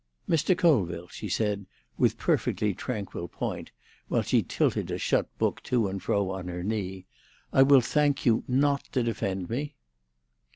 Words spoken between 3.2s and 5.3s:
point, while she tilted a shut